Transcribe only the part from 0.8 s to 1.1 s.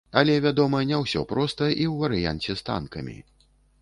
не